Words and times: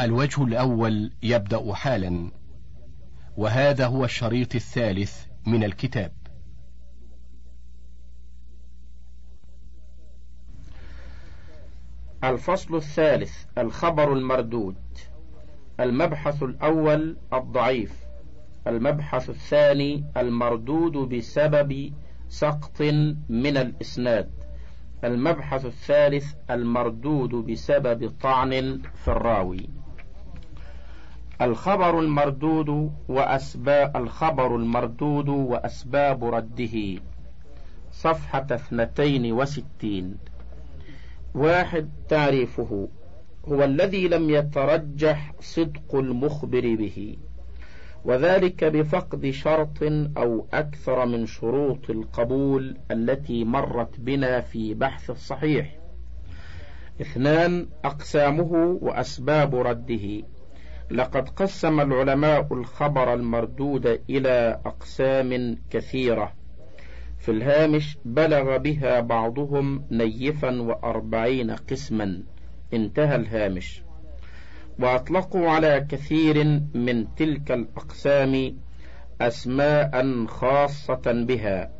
الوجه 0.00 0.44
الأول 0.44 1.12
يبدأ 1.22 1.74
حالا 1.74 2.30
وهذا 3.36 3.86
هو 3.86 4.04
الشريط 4.04 4.54
الثالث 4.54 5.26
من 5.46 5.64
الكتاب. 5.64 6.12
الفصل 12.24 12.76
الثالث 12.76 13.44
الخبر 13.58 14.12
المردود. 14.12 14.76
المبحث 15.80 16.42
الأول 16.42 17.16
الضعيف 17.32 17.92
المبحث 18.66 19.30
الثاني 19.30 20.04
المردود 20.16 20.92
بسبب 20.92 21.92
سقط 22.28 22.82
من 23.28 23.56
الإسناد. 23.56 24.30
المبحث 25.04 25.66
الثالث 25.66 26.34
المردود 26.50 27.30
بسبب 27.30 28.12
طعن 28.20 28.82
في 29.04 29.08
الراوي. 29.08 29.77
الخبر 31.42 32.00
المردود 32.00 32.92
وأسباب 33.08 33.96
الخبر 33.96 34.56
المردود 34.56 35.28
وأسباب 35.28 36.24
رده. 36.24 37.00
صفحة 37.92 38.46
اثنتين 38.50 39.32
وستين. 39.32 40.16
واحد 41.34 41.88
تعريفه. 42.08 42.88
هو 43.48 43.64
الذي 43.64 44.08
لم 44.08 44.30
يترجح 44.30 45.32
صدق 45.40 45.94
المخبر 45.94 46.74
به. 46.74 47.16
وذلك 48.04 48.64
بفقد 48.64 49.30
شرط 49.30 49.82
أو 50.16 50.46
أكثر 50.52 51.06
من 51.06 51.26
شروط 51.26 51.90
القبول 51.90 52.76
التي 52.90 53.44
مرت 53.44 54.00
بنا 54.00 54.40
في 54.40 54.74
بحث 54.74 55.10
الصحيح. 55.10 55.78
اثنان 57.00 57.66
أقسامه 57.84 58.78
وأسباب 58.82 59.54
رده. 59.54 60.22
لقد 60.90 61.28
قسم 61.28 61.80
العلماء 61.80 62.54
الخبر 62.54 63.14
المردود 63.14 63.86
إلى 64.10 64.60
أقسام 64.66 65.58
كثيرة. 65.70 66.32
في 67.18 67.30
الهامش 67.30 67.98
بلغ 68.04 68.56
بها 68.56 69.00
بعضهم 69.00 69.84
نيفا 69.90 70.60
وأربعين 70.62 71.50
قسما. 71.50 72.22
انتهى 72.74 73.16
الهامش. 73.16 73.82
وأطلقوا 74.78 75.50
على 75.50 75.86
كثير 75.88 76.44
من 76.74 77.14
تلك 77.14 77.52
الأقسام 77.52 78.56
أسماء 79.20 80.26
خاصة 80.26 81.02
بها 81.06 81.70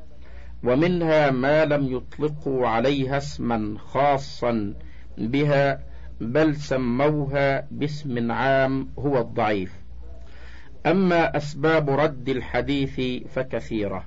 ومنها 0.64 1.30
ما 1.30 1.64
لم 1.64 1.96
يطلقوا 1.96 2.68
عليها 2.68 3.16
اسما 3.16 3.78
خاصا 3.78 4.74
بها 5.18 5.87
بل 6.20 6.56
سموها 6.56 7.66
باسم 7.70 8.32
عام 8.32 8.88
هو 8.98 9.20
الضعيف. 9.20 9.72
أما 10.86 11.36
أسباب 11.36 11.90
رد 11.90 12.28
الحديث 12.28 13.00
فكثيرة 13.28 14.04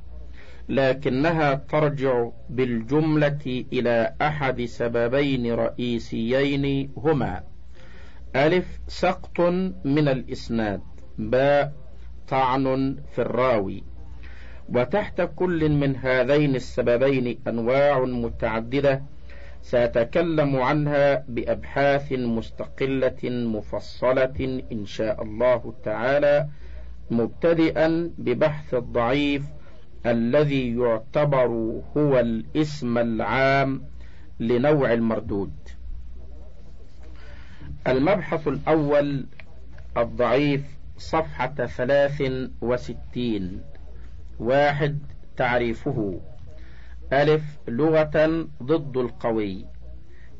لكنها 0.69 1.53
ترجع 1.53 2.29
بالجملة 2.49 3.65
إلى 3.73 4.13
أحد 4.21 4.61
سببين 4.65 5.53
رئيسيين 5.53 6.91
هما 6.97 7.43
ألف 8.35 8.79
سقط 8.87 9.39
من 9.85 10.07
الإسناد 10.07 10.81
باء 11.17 11.73
طعن 12.27 12.95
في 13.15 13.21
الراوي. 13.21 13.83
وتحت 14.69 15.21
كل 15.35 15.69
من 15.69 15.95
هذين 15.95 16.55
السببين 16.55 17.39
أنواع 17.47 17.99
متعددة 17.99 19.01
سأتكلم 19.61 20.55
عنها 20.55 21.23
بأبحاث 21.27 22.11
مستقلة 22.11 23.19
مفصلة 23.23 24.63
إن 24.71 24.85
شاء 24.85 25.23
الله 25.23 25.73
تعالى 25.83 26.47
مبتدئا 27.11 28.11
ببحث 28.17 28.73
الضعيف 28.73 29.43
الذي 30.05 30.75
يعتبر 30.77 31.47
هو 31.97 32.19
الاسم 32.19 32.97
العام 32.97 33.81
لنوع 34.39 34.93
المردود. 34.93 35.53
المبحث 37.87 38.47
الأول 38.47 39.25
الضعيف 39.97 40.61
صفحة 40.97 41.65
ثلاث 41.65 42.23
وستين 42.61 43.61
واحد 44.39 44.99
تعريفه. 45.37 46.21
ألف 47.13 47.43
لغة 47.67 48.47
ضد 48.63 48.97
القوي 48.97 49.65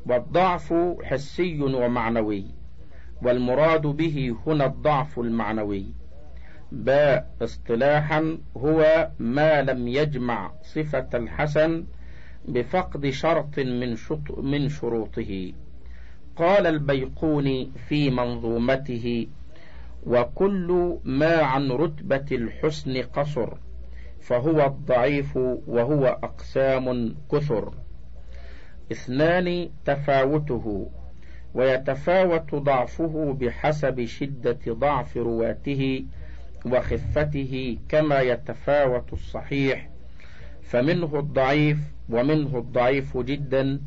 والضعف 0.06 0.74
حسي 1.02 1.62
ومعنوي 1.62 2.44
والمراد 3.22 3.82
به 3.82 4.36
هنا 4.46 4.66
الضعف 4.66 5.18
المعنوي. 5.18 5.86
باء 6.72 7.34
اصطلاحا 7.42 8.38
هو 8.56 9.10
ما 9.18 9.62
لم 9.62 9.88
يجمع 9.88 10.52
صفة 10.62 11.08
الحسن 11.14 11.84
بفقد 12.48 13.10
شرط 13.10 13.58
من, 13.58 13.96
من 14.38 14.68
شروطه. 14.68 15.52
قال 16.36 16.66
البيقوني 16.66 17.70
في 17.88 18.10
منظومته 18.10 19.26
وكل 20.06 20.98
ما 21.04 21.42
عن 21.42 21.70
رتبة 21.70 22.26
الحسن 22.32 23.02
قصر 23.02 23.56
فهو 24.22 24.66
الضعيف 24.66 25.36
وهو 25.66 26.06
أقسام 26.06 27.14
كثر. 27.32 27.72
اثنان 28.92 29.70
تفاوته 29.84 30.90
ويتفاوت 31.54 32.54
ضعفه 32.54 33.36
بحسب 33.40 34.04
شدة 34.04 34.58
ضعف 34.68 35.16
رواته 35.16 36.04
وخفته 36.66 37.78
كما 37.88 38.20
يتفاوت 38.20 39.12
الصحيح. 39.12 39.88
فمنه 40.62 41.18
الضعيف 41.18 41.78
ومنه 42.10 42.58
الضعيف 42.58 43.18
جدا 43.18 43.80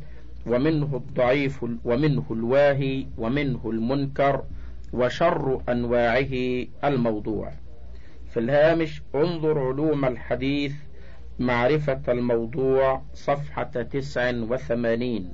ومنه 0.46 0.96
الضعيف 0.96 1.64
ومنه 1.84 2.24
الواهي 2.30 3.06
ومنه 3.18 3.60
المنكر 3.70 4.44
وشر 4.92 5.62
أنواعه 5.68 6.64
الموضوع. 6.84 7.52
في 8.36 8.42
الهامش 8.42 9.02
انظر 9.14 9.58
علوم 9.58 10.04
الحديث 10.04 10.74
معرفة 11.38 12.00
الموضوع 12.08 13.02
صفحة 13.14 13.62
تسع 13.62 14.30
وثمانين. 14.30 15.32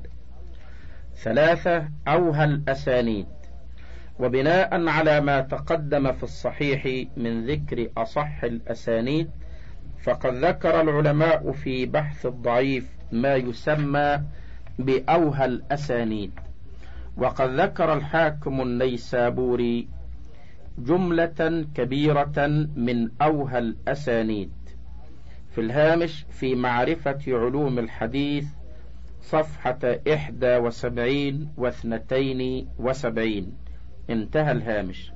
ثلاثة 1.15 1.89
أوهى 2.09 2.45
الأسانيد. 2.45 3.27
وبناء 4.19 4.89
على 4.89 5.21
ما 5.21 5.41
تقدم 5.41 6.13
في 6.13 6.23
الصحيح 6.23 7.07
من 7.17 7.47
ذكر 7.47 7.89
أصح 7.97 8.45
الأسانيد 8.45 9.31
فقد 10.03 10.35
ذكر 10.35 10.81
العلماء 10.81 11.53
في 11.53 11.87
بحث 11.87 12.27
الضعيف 12.27 12.87
ما 13.13 13.37
يسمى 13.37 14.23
بأوهى 14.79 15.45
الأسانيد. 15.45 16.33
وقد 17.17 17.61
ذكر 17.61 17.95
الحاكم 17.95 18.61
النيسابوري 18.61 19.89
جملة 20.79 21.67
كبيرة 21.75 22.47
من 22.77 23.11
أوهى 23.23 23.59
الأسانيد. 23.59 24.53
في 25.51 25.61
الهامش 25.61 26.27
في 26.31 26.55
معرفة 26.55 27.19
علوم 27.29 27.79
الحديث 27.79 28.47
صفحة 29.21 29.79
إحدى 30.13 30.57
وسبعين 30.57 31.49
واثنتين 31.57 32.69
وسبعين. 32.79 33.53
انتهى 34.11 34.53
الهامش. 34.53 35.13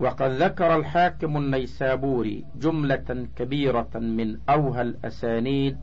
وقد 0.00 0.30
ذكر 0.30 0.76
الحاكم 0.76 1.36
النيسابوري 1.36 2.44
جملة 2.56 3.26
كبيرة 3.36 3.90
من 3.94 4.38
أوهى 4.48 4.82
الأسانيد 4.82 5.78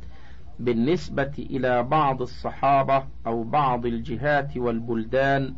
بالنسبة 0.60 1.32
إلى 1.40 1.84
بعض 1.84 2.22
الصحابة 2.22 3.04
أو 3.28 3.44
بعض 3.44 3.86
الجهات 3.86 4.58
والبلدان 4.58 5.56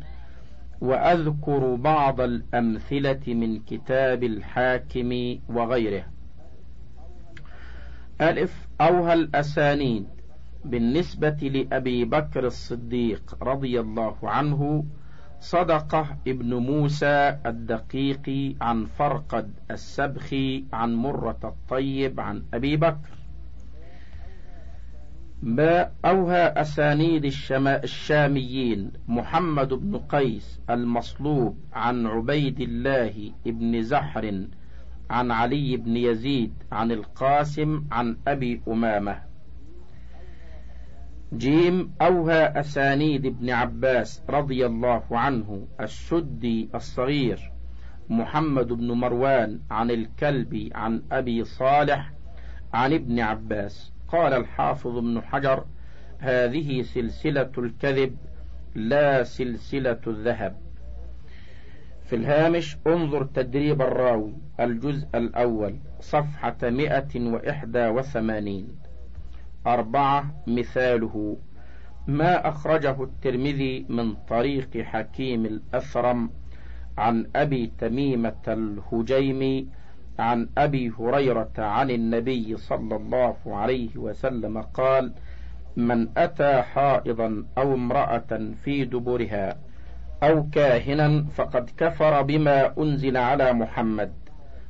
وأذكر 0.80 1.74
بعض 1.74 2.20
الأمثلة 2.20 3.20
من 3.26 3.60
كتاب 3.60 4.24
الحاكم 4.24 5.38
وغيره. 5.48 6.04
ألف 8.20 8.68
أوهى 8.80 9.12
الأسانيد 9.12 10.06
بالنسبة 10.64 11.28
لأبي 11.28 12.04
بكر 12.04 12.46
الصديق 12.46 13.36
رضي 13.42 13.80
الله 13.80 14.16
عنه 14.22 14.84
صدقة 15.40 16.16
ابن 16.28 16.54
موسى 16.54 17.38
الدقيق 17.46 18.54
عن 18.60 18.84
فرقد 18.84 19.50
السبخي 19.70 20.64
عن 20.72 20.94
مرة 20.94 21.38
الطيب 21.44 22.20
عن 22.20 22.42
أبي 22.54 22.76
بكر. 22.76 23.17
أوهى 26.04 26.52
أسانيد 26.56 27.24
الشاميين 27.84 28.92
محمد 29.08 29.68
بن 29.68 29.98
قيس 29.98 30.60
المصلوب 30.70 31.58
عن 31.72 32.06
عبيد 32.06 32.60
الله 32.60 33.32
بن 33.46 33.82
زحر 33.82 34.46
عن 35.10 35.30
علي 35.30 35.76
بن 35.76 35.96
يزيد 35.96 36.52
عن 36.72 36.92
القاسم 36.92 37.84
عن 37.92 38.16
أبي 38.28 38.62
أمامة. 38.68 39.22
جيم 41.34 41.92
أوهى 42.02 42.60
أسانيد 42.60 43.26
ابن 43.26 43.50
عباس 43.50 44.22
رضي 44.30 44.66
الله 44.66 45.02
عنه 45.10 45.66
السدي 45.80 46.68
الصغير 46.74 47.52
محمد 48.08 48.66
بن 48.66 48.92
مروان 48.92 49.60
عن 49.70 49.90
الكلب 49.90 50.70
عن 50.74 51.02
أبي 51.12 51.44
صالح 51.44 52.12
عن 52.72 52.92
ابن 52.92 53.20
عباس. 53.20 53.97
قال 54.08 54.32
الحافظ 54.32 54.96
ابن 54.96 55.22
حجر 55.22 55.64
هذه 56.18 56.82
سلسلة 56.82 57.50
الكذب 57.58 58.16
لا 58.74 59.22
سلسلة 59.22 60.00
الذهب. 60.06 60.56
في 62.04 62.16
الهامش 62.16 62.76
انظر 62.86 63.24
تدريب 63.24 63.82
الراوي 63.82 64.32
الجزء 64.60 65.06
الأول 65.14 65.76
صفحة 66.00 66.56
مئة 66.62 67.20
وإحدى 67.20 67.88
وثمانين. 67.88 68.68
أربعة 69.66 70.34
مثاله. 70.46 71.36
ما 72.06 72.48
أخرجه 72.48 73.02
الترمذي 73.02 73.86
من 73.88 74.14
طريق 74.14 74.76
حكيم 74.82 75.46
الأثرم 75.46 76.30
عن 76.98 77.26
أبي 77.36 77.72
تميمة 77.78 78.42
الهجيمي 78.48 79.68
عن 80.18 80.48
أبي 80.58 80.92
هريرة 80.98 81.52
عن 81.58 81.90
النبي 81.90 82.56
صلى 82.56 82.96
الله 82.96 83.36
عليه 83.46 83.96
وسلم 83.96 84.62
قال 84.62 85.12
من 85.76 86.08
أتى 86.16 86.62
حائضا 86.62 87.44
أو 87.58 87.74
امرأة 87.74 88.52
في 88.64 88.84
دبرها 88.84 89.58
أو 90.22 90.50
كاهنا 90.50 91.24
فقد 91.34 91.70
كفر 91.76 92.22
بما 92.22 92.78
أنزل 92.78 93.16
على 93.16 93.52
محمد 93.52 94.12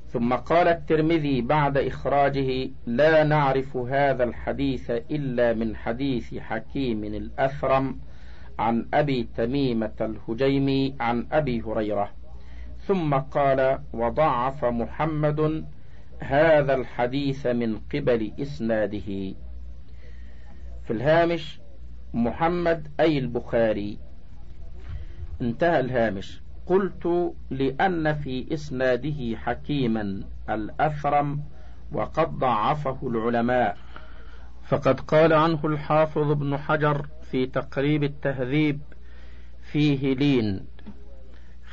ثم 0.09 0.35
قال 0.35 0.69
الترمذي 0.69 1.41
بعد 1.41 1.77
إخراجه 1.77 2.71
لا 2.87 3.25
نعرف 3.25 3.77
هذا 3.77 4.25
الحديث 4.25 4.91
إلا 4.91 5.55
من 5.55 5.77
حديث 5.77 6.35
حكيم 6.35 7.05
الأثرم 7.05 7.99
عن 8.59 8.87
أبي 8.95 9.29
تميمة 9.37 9.93
الهجيمي 10.01 10.95
عن 11.01 11.27
أبي 11.33 11.63
هريرة 11.63 12.18
ثم 12.89 13.15
قال 13.15 13.79
وضعف 13.93 14.65
محمد 14.65 15.65
هذا 16.21 16.75
الحديث 16.75 17.47
من 17.47 17.79
قبل 17.95 18.33
إسناده. 18.41 19.35
في 20.85 20.91
الهامش 20.91 21.61
محمد 22.15 22.89
أي 23.01 23.19
البخاري. 23.19 23.99
انتهى 25.41 25.81
الهامش. 25.81 26.43
قلت 26.67 27.35
لأن 27.51 28.15
في 28.15 28.55
إسناده 28.55 29.37
حكيما 29.37 30.23
الأثرم 30.51 31.43
وقد 31.93 32.39
ضعفه 32.39 32.99
العلماء. 33.03 33.77
فقد 34.69 35.01
قال 35.01 35.33
عنه 35.33 35.61
الحافظ 35.65 36.31
ابن 36.31 36.57
حجر 36.57 37.07
في 37.31 37.47
تقريب 37.47 38.05
التهذيب 38.05 38.81
فيه 39.73 40.15
لين. 40.15 40.67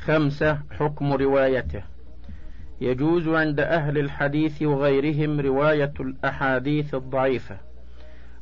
خمسة 0.06 0.58
حكم 0.70 1.12
روايته. 1.12 1.82
يجوز 2.80 3.28
عند 3.28 3.60
أهل 3.60 3.98
الحديث 3.98 4.62
وغيرهم 4.62 5.40
رواية 5.40 5.92
الأحاديث 6.00 6.94
الضعيفة 6.94 7.56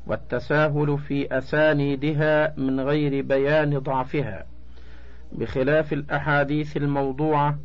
والتساهل 0.06 0.98
في 0.98 1.38
أسانيدها 1.38 2.54
من 2.56 2.80
غير 2.80 3.22
بيان 3.22 3.78
ضعفها. 3.78 4.46
بخلاف 5.32 5.92
الأحاديث 5.92 6.76
الموضوعة 6.76 7.58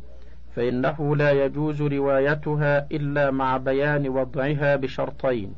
فإنه 0.56 1.16
لا 1.16 1.30
يجوز 1.30 1.82
روايتها 1.82 2.86
إلا 2.92 3.30
مع 3.30 3.56
بيان 3.56 4.08
وضعها 4.08 4.76
بشرطين. 4.76 5.54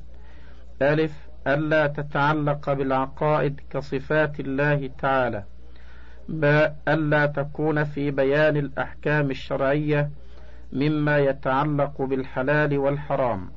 ألف 0.82 1.28
ألا 1.46 1.86
تتعلق 1.86 2.72
بالعقائد 2.72 3.60
كصفات 3.70 4.40
الله 4.40 4.90
تعالى. 4.98 5.44
باء 6.28 6.76
ألا 6.88 7.26
تكون 7.26 7.84
في 7.84 8.10
بيان 8.10 8.56
الأحكام 8.56 9.30
الشرعية 9.30 10.10
مما 10.72 11.18
يتعلق 11.18 12.02
بالحلال 12.02 12.78
والحرام. 12.78 13.50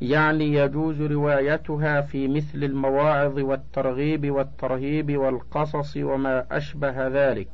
يعني 0.00 0.54
يجوز 0.54 1.02
روايتها 1.02 2.00
في 2.00 2.28
مثل 2.28 2.64
المواعظ 2.64 3.38
والترغيب 3.38 4.30
والترهيب 4.30 5.16
والقصص 5.16 5.96
وما 5.96 6.46
أشبه 6.50 7.08
ذلك. 7.08 7.50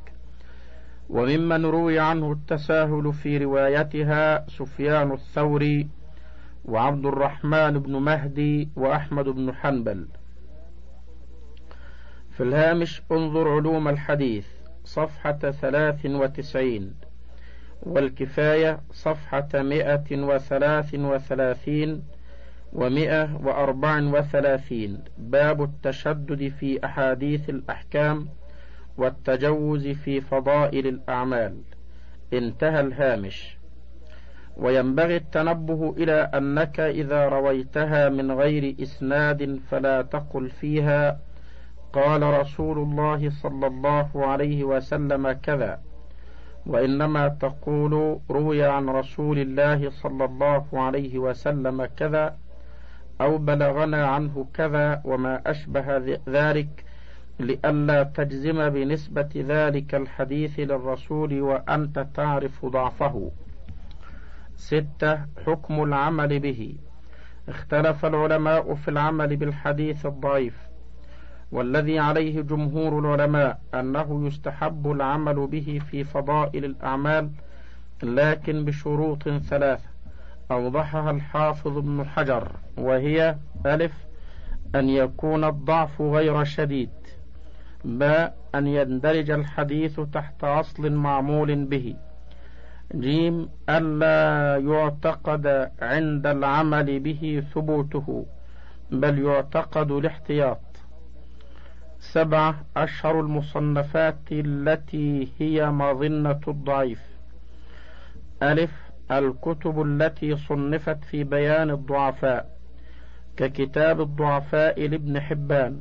وممن 1.09 1.65
روي 1.65 1.99
عنه 1.99 2.31
التساهل 2.31 3.13
في 3.13 3.37
روايتها 3.37 4.45
سفيان 4.47 5.11
الثوري 5.11 5.87
وعبد 6.65 7.05
الرحمن 7.05 7.79
بن 7.79 7.95
مهدي 7.95 8.69
وأحمد 8.75 9.25
بن 9.25 9.53
حنبل. 9.53 10.07
في 12.39 12.45
الهامش 12.45 13.01
انظر 13.11 13.49
علوم 13.49 13.87
الحديث 13.87 14.47
صفحة 14.83 15.37
ثلاث 15.37 16.05
وتسعين 16.05 16.93
والكفاية 17.83 18.79
صفحة 18.91 19.47
مئة 19.53 20.05
وثلاث 20.11 20.93
وثلاثين 20.93 22.03
ومئة 22.73 23.39
وأربع 23.43 24.01
وثلاثين. 24.01 25.03
باب 25.17 25.63
التشدد 25.63 26.47
في 26.59 26.85
أحاديث 26.85 27.49
الأحكام 27.49 28.27
والتجوز 28.97 29.87
في 29.87 30.21
فضائل 30.21 30.87
الأعمال. 30.87 31.61
انتهى 32.33 32.79
الهامش. 32.79 33.57
وينبغي 34.57 35.15
التنبه 35.15 35.95
إلى 35.97 36.13
أنك 36.13 36.79
إذا 36.79 37.25
رويتها 37.25 38.09
من 38.09 38.31
غير 38.31 38.75
إسناد 38.81 39.59
فلا 39.71 40.01
تقل 40.01 40.49
فيها 40.49 41.28
قال 41.93 42.23
رسول 42.23 42.77
الله 42.77 43.29
صلى 43.29 43.67
الله 43.67 44.09
عليه 44.25 44.63
وسلم 44.63 45.31
كذا. 45.31 45.79
وإنما 46.65 47.27
تقول 47.27 48.19
روي 48.31 48.63
عن 48.63 48.89
رسول 48.89 49.39
الله 49.39 49.89
صلى 49.89 50.25
الله 50.25 50.65
عليه 50.73 51.19
وسلم 51.19 51.85
كذا 51.85 52.35
أو 53.21 53.37
بلغنا 53.37 54.07
عنه 54.07 54.47
كذا 54.53 55.01
وما 55.05 55.41
أشبه 55.45 56.17
ذلك 56.27 56.85
لئلا 57.39 58.03
تجزم 58.03 58.69
بنسبة 58.69 59.29
ذلك 59.35 59.95
الحديث 59.95 60.59
للرسول 60.59 61.41
وأنت 61.41 62.07
تعرف 62.15 62.65
ضعفه. 62.65 63.31
ستة 64.55 65.25
حكم 65.45 65.83
العمل 65.83 66.39
به. 66.39 66.75
اختلف 67.49 68.05
العلماء 68.05 68.73
في 68.73 68.87
العمل 68.87 69.35
بالحديث 69.35 70.05
الضعيف. 70.05 70.68
والذي 71.51 71.99
عليه 71.99 72.41
جمهور 72.41 72.99
العلماء 72.99 73.59
أنه 73.73 74.27
يستحب 74.27 74.91
العمل 74.91 75.47
به 75.47 75.81
في 75.91 76.03
فضائل 76.03 76.65
الأعمال 76.65 77.29
لكن 78.03 78.65
بشروط 78.65 79.29
ثلاثة. 79.29 79.89
أوضحها 80.51 81.11
الحافظ 81.11 81.77
ابن 81.77 82.05
حجر 82.05 82.51
وهي 82.77 83.35
ألف 83.65 83.93
أن 84.75 84.89
يكون 84.89 85.43
الضعف 85.43 86.01
غير 86.01 86.43
شديد. 86.43 86.89
باء 87.85 88.37
أن 88.55 88.67
يندرج 88.67 89.31
الحديث 89.31 89.99
تحت 89.99 90.43
أصل 90.43 90.91
معمول 90.91 91.65
به. 91.65 91.95
جيم 92.95 93.49
ألا 93.69 94.57
يعتقد 94.57 95.71
عند 95.81 96.27
العمل 96.27 96.99
به 96.99 97.43
ثبوته 97.53 98.25
بل 98.91 99.19
يعتقد 99.19 99.91
الاحتياط. 99.91 100.68
سبعة 101.99 102.65
أشهر 102.77 103.19
المصنفات 103.19 104.19
التي 104.31 105.27
هي 105.39 105.71
مظنة 105.71 106.39
الضعيف. 106.47 107.01
ألف 108.43 108.71
الكتب 109.11 109.81
التي 109.81 110.35
صنفت 110.35 111.03
في 111.03 111.23
بيان 111.23 111.69
الضعفاء 111.69 112.49
ككتاب 113.37 114.01
الضعفاء 114.01 114.87
لابن 114.87 115.19
حبان 115.19 115.79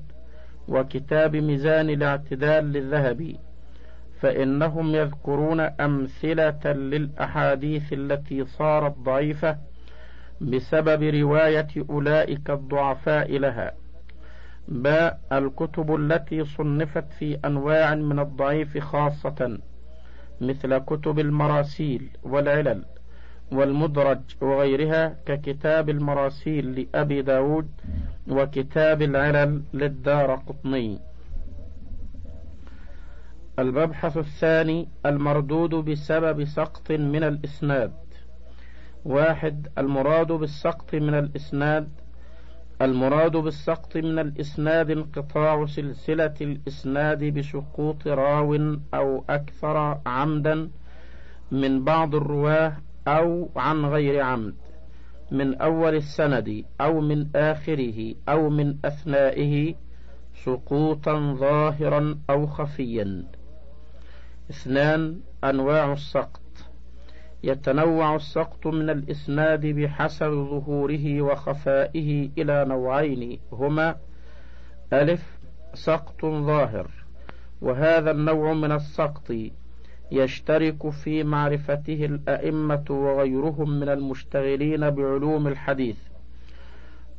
وكتاب 0.68 1.36
ميزان 1.36 1.90
الاعتدال 1.90 2.64
للذهبي 2.72 3.38
فإنهم 4.20 4.94
يذكرون 4.94 5.60
أمثلة 5.60 6.72
للأحاديث 6.72 7.92
التي 7.92 8.44
صارت 8.44 8.98
ضعيفة 8.98 9.58
بسبب 10.40 11.02
رواية 11.02 11.68
أولئك 11.90 12.50
الضعفاء 12.50 13.38
لها. 13.38 13.72
باء 14.68 15.20
الكتب 15.32 15.94
التي 15.94 16.44
صنفت 16.44 17.12
في 17.18 17.38
أنواع 17.44 17.94
من 17.94 18.18
الضعيف 18.18 18.78
خاصة 18.78 19.58
مثل 20.40 20.78
كتب 20.78 21.18
المراسيل 21.18 22.10
والعلل 22.22 22.84
والمدرج 23.52 24.20
وغيرها 24.40 25.16
ككتاب 25.26 25.88
المراسيل 25.90 26.80
لأبي 26.94 27.22
داود 27.22 27.68
وكتاب 28.28 29.02
العلل 29.02 29.62
للدار 29.74 30.34
قطني. 30.34 30.98
المبحث 33.58 34.16
الثاني 34.16 34.88
المردود 35.06 35.74
بسبب 35.74 36.44
سقط 36.44 36.90
من 36.92 37.22
الإسناد. 37.24 37.92
واحد 39.04 39.68
المراد 39.78 40.32
بالسقط 40.32 40.94
من 40.94 41.14
الإسناد 41.14 41.88
المراد 42.82 43.36
بالسقط 43.36 43.96
من 43.96 44.18
الإسناد 44.18 44.90
انقطاع 44.90 45.66
سلسلة 45.66 46.34
الإسناد 46.40 47.24
بسقوط 47.24 48.06
راو 48.06 48.76
أو 48.94 49.24
أكثر 49.30 50.00
عمدا 50.06 50.70
من 51.50 51.84
بعض 51.84 52.14
الرواة 52.14 52.76
أو 53.08 53.50
عن 53.56 53.84
غير 53.84 54.20
عمد 54.20 54.54
من 55.30 55.54
أول 55.54 55.94
السند 55.94 56.64
أو 56.80 57.00
من 57.00 57.26
آخره 57.36 58.14
أو 58.28 58.50
من 58.50 58.76
أثنائه 58.84 59.74
سقوطا 60.44 61.34
ظاهرا 61.34 62.18
أو 62.30 62.46
خفيا. 62.46 63.24
اثنان 64.50 65.20
أنواع 65.44 65.92
السقط. 65.92 66.47
يتنوع 67.42 68.16
السقط 68.16 68.66
من 68.66 68.90
الإسناد 68.90 69.66
بحسب 69.66 70.30
ظهوره 70.30 71.22
وخفائه 71.22 72.30
إلى 72.38 72.64
نوعين. 72.64 73.38
هما 73.52 73.96
ألف 74.92 75.38
سقط 75.74 76.24
ظاهر. 76.24 76.90
وهذا 77.60 78.10
النوع 78.10 78.52
من 78.52 78.72
السقط 78.72 79.32
يشترك 80.12 80.90
في 80.90 81.24
معرفته 81.24 82.04
الأئمة 82.04 82.84
وغيرهم 82.90 83.80
من 83.80 83.88
المشتغلين 83.88 84.90
بعلوم 84.90 85.46
الحديث. 85.46 85.96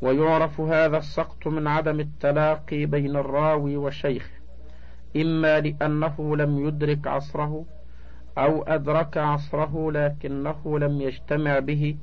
ويعرف 0.01 0.59
هذا 0.59 0.97
السقط 0.97 1.47
من 1.47 1.67
عدم 1.67 1.99
التلاقي 1.99 2.85
بين 2.85 3.15
الراوي 3.15 3.77
وشيخه 3.77 4.39
إما 5.15 5.59
لأنه 5.59 6.37
لم 6.37 6.67
يدرك 6.67 7.07
عصره 7.07 7.65
أو 8.37 8.63
أدرك 8.63 9.17
عصره 9.17 9.91
لكنه 9.91 10.79
لم 10.79 11.01
يجتمع 11.01 11.59
به 11.59 11.95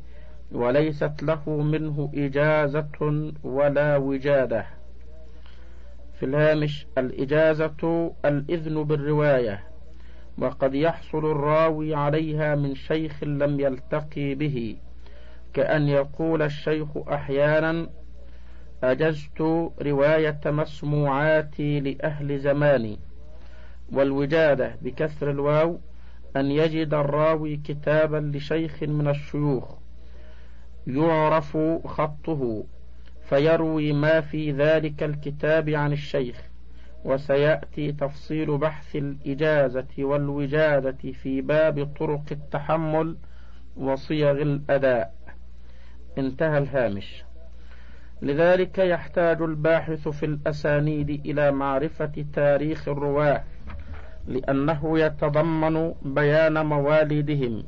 وليست 0.52 1.22
له 1.22 1.50
منه 1.50 2.10
إجازة 2.14 3.32
ولا 3.44 3.96
وجادة. 3.96 4.66
في 6.20 6.26
الهامش 6.26 6.86
الإجازة 6.98 8.12
الإذن 8.24 8.84
بالرواية 8.84 9.62
وقد 10.38 10.74
يحصل 10.74 11.18
الراوي 11.30 11.94
عليها 11.94 12.54
من 12.54 12.74
شيخ 12.74 13.24
لم 13.24 13.60
يلتقي 13.60 14.34
به 14.34 14.76
كأن 15.54 15.88
يقول 15.88 16.42
الشيخ 16.42 16.88
أحيانا 17.12 17.88
أجزت 18.84 19.40
رواية 19.82 20.40
مسموعاتي 20.46 21.80
لأهل 21.80 22.38
زماني 22.38 22.98
والوجادة 23.92 24.74
بكسر 24.82 25.30
الواو 25.30 25.78
أن 26.36 26.50
يجد 26.50 26.94
الراوي 26.94 27.56
كتابا 27.56 28.32
لشيخ 28.34 28.82
من 28.82 29.08
الشيوخ 29.08 29.74
يعرف 30.86 31.58
خطه 31.86 32.64
فيروي 33.28 33.92
ما 33.92 34.20
في 34.20 34.52
ذلك 34.52 35.02
الكتاب 35.02 35.68
عن 35.68 35.92
الشيخ 35.92 36.42
وسيأتي 37.04 37.92
تفصيل 37.92 38.58
بحث 38.58 38.96
الإجازة 38.96 39.86
والوجادة 39.98 41.12
في 41.12 41.40
باب 41.40 41.92
طرق 41.98 42.24
التحمل 42.30 43.16
وصيغ 43.76 44.30
الأداء. 44.30 45.14
انتهى 46.18 46.58
الهامش. 46.58 47.24
لذلك 48.22 48.78
يحتاج 48.78 49.42
الباحث 49.42 50.08
في 50.08 50.26
الأسانيد 50.26 51.10
إلى 51.10 51.50
معرفة 51.50 52.24
تاريخ 52.32 52.88
الرواة. 52.88 53.44
لأنه 54.28 54.98
يتضمن 54.98 55.94
بيان 56.02 56.66
موالدهم 56.66 57.64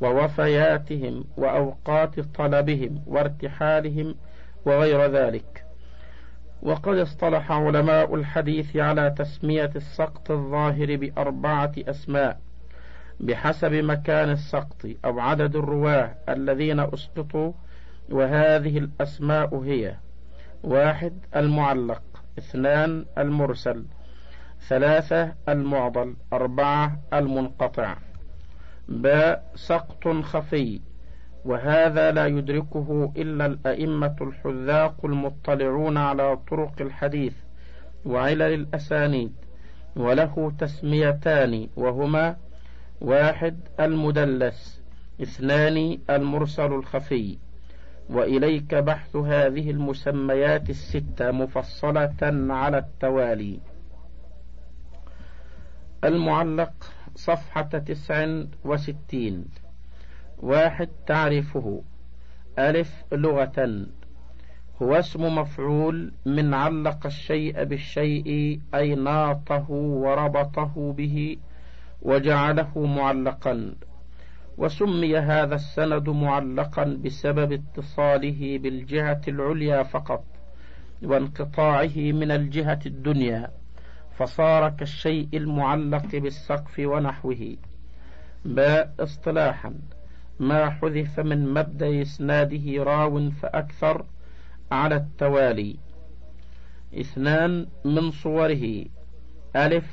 ووفياتهم 0.00 1.24
وأوقات 1.36 2.20
طلبهم 2.20 3.02
وارتحالهم 3.06 4.14
وغير 4.66 5.06
ذلك. 5.10 5.64
وقد 6.62 6.96
اصطلح 6.98 7.52
علماء 7.52 8.14
الحديث 8.14 8.76
على 8.76 9.14
تسمية 9.18 9.70
السقط 9.76 10.30
الظاهر 10.30 10.96
بأربعة 10.96 11.72
أسماء 11.78 12.40
بحسب 13.20 13.72
مكان 13.72 14.30
السقط 14.30 14.86
أو 15.04 15.20
عدد 15.20 15.56
الرواة 15.56 16.14
الذين 16.28 16.80
أسقطوا 16.80 17.52
وهذه 18.10 18.78
الأسماء 18.78 19.58
هي 19.58 19.94
واحد 20.62 21.12
المعلق 21.36 22.02
اثنان 22.38 23.04
المرسل 23.18 23.84
ثلاثة 24.60 25.34
المعضل 25.48 26.16
أربعة 26.32 27.00
المنقطع. 27.12 27.96
باء 28.88 29.52
سقط 29.54 30.08
خفي 30.08 30.80
وهذا 31.44 32.10
لا 32.10 32.26
يدركه 32.26 33.12
إلا 33.16 33.46
الأئمة 33.46 34.16
الحذاق 34.20 35.04
المطلعون 35.04 35.96
على 35.96 36.36
طرق 36.50 36.72
الحديث 36.80 37.34
وعلل 38.04 38.42
الأسانيد 38.42 39.32
وله 39.96 40.52
تسميتان 40.58 41.68
وهما 41.76 42.36
واحد 43.00 43.60
المدلس 43.80 44.82
اثنان 45.22 45.98
المرسل 46.10 46.72
الخفي. 46.72 47.38
وإليك 48.10 48.74
بحث 48.74 49.16
هذه 49.16 49.70
المسميات 49.70 50.70
الستة 50.70 51.30
مفصلة 51.30 52.16
على 52.50 52.78
التوالي. 52.78 53.60
المعلق 56.04 56.72
صفحة 57.14 57.62
تسع 57.62 58.42
وستين. 58.64 59.44
واحد 60.38 60.88
تعرفه. 61.06 61.82
ألف 62.58 63.04
لغة. 63.12 63.86
هو 64.82 64.94
اسم 64.94 65.38
مفعول 65.38 66.12
من 66.26 66.54
علق 66.54 67.06
الشيء 67.06 67.64
بالشيء 67.64 68.60
أي 68.74 68.94
ناطه 68.94 69.70
وربطه 69.70 70.94
به 70.96 71.36
وجعله 72.02 72.86
معلقا. 72.86 73.74
وسمي 74.58 75.18
هذا 75.18 75.54
السند 75.54 76.08
معلقا 76.08 76.84
بسبب 77.04 77.52
اتصاله 77.52 78.58
بالجهة 78.58 79.20
العليا 79.28 79.82
فقط 79.82 80.24
وانقطاعه 81.02 81.96
من 81.96 82.30
الجهة 82.30 82.80
الدنيا. 82.86 83.57
فصار 84.18 84.70
كالشيء 84.70 85.28
المعلق 85.34 86.16
بالسقف 86.16 86.78
ونحوه. 86.78 87.56
باء 88.44 88.94
اصطلاحا. 89.00 89.74
ما 90.40 90.70
حذف 90.70 91.20
من 91.20 91.54
مبدأ 91.54 92.02
إسناده 92.02 92.84
راو 92.84 93.30
فأكثر 93.30 94.04
على 94.72 94.96
التوالي. 94.96 95.76
اثنان 97.00 97.66
من 97.84 98.10
صوره. 98.10 98.84
ألف 99.56 99.86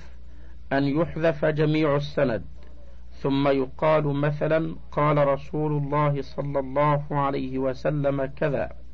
أن 0.73 0.83
يحذف 0.83 1.45
جميع 1.45 1.95
السند. 1.95 2.45
ثم 3.21 3.47
يقال 3.47 4.03
مثلا 4.03 4.75
قال 4.91 5.27
رسول 5.27 5.71
الله 5.71 6.21
صلى 6.21 6.59
الله 6.59 7.05
عليه 7.11 7.59
وسلم 7.59 8.25
كذا. 8.25 8.84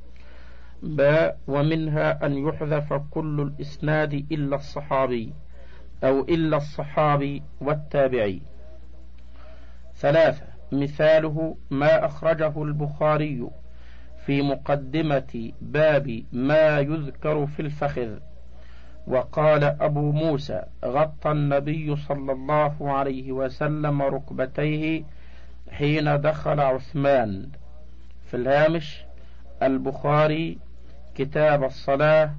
باء 0.83 1.37
ومنها 1.47 2.25
أن 2.25 2.47
يحذف 2.47 2.93
كل 2.93 3.41
الإسناد 3.41 4.13
إلا 4.13 4.55
الصحابي 4.55 5.33
أو 6.03 6.19
إلا 6.19 6.57
الصحابي 6.57 7.43
والتابعي. 7.61 8.41
ثلاثة 9.95 10.45
مثاله 10.71 11.55
ما 11.69 12.05
أخرجه 12.05 12.63
البخاري 12.63 13.47
في 14.25 14.41
مقدمة 14.41 15.51
باب 15.61 16.23
ما 16.31 16.79
يذكر 16.79 17.45
في 17.47 17.61
الفخذ. 17.61 18.17
وقال 19.07 19.63
أبو 19.63 20.11
موسى 20.11 20.63
غطى 20.85 21.31
النبي 21.31 21.95
صلى 21.95 22.31
الله 22.31 22.91
عليه 22.91 23.31
وسلم 23.31 24.01
ركبتيه 24.01 25.03
حين 25.71 26.21
دخل 26.21 26.59
عثمان. 26.59 27.49
في 28.25 28.37
الهامش 28.37 29.05
البخاري 29.63 30.57
كتاب 31.15 31.63
الصلاة 31.63 32.35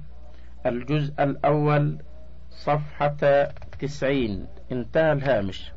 الجزء 0.65 1.23
الأول 1.23 1.97
صفحة 2.49 3.47
تسعين. 3.79 4.47
انتهى 4.71 5.11
الهامش. 5.11 5.71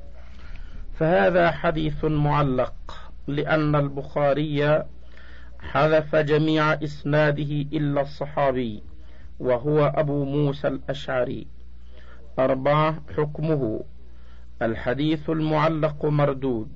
فهذا 0.95 1.50
حديث 1.50 2.05
معلق 2.05 2.75
لأن 3.26 3.76
البخاري 3.76 4.85
حذف 5.59 6.17
جميع 6.17 6.73
إسناده 6.73 7.53
إلا 7.73 8.00
الصحابي 8.00 8.83
وهو 9.41 9.87
أبو 9.87 10.25
موسى 10.25 10.69
الأشعري. 10.69 11.47
أربعة 12.38 13.03
حكمه. 13.17 13.85
الحديث 14.62 15.31
المعلق 15.31 16.05
مردود 16.05 16.71